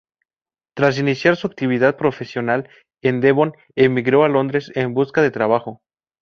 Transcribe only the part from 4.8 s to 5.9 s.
busca de trabajo.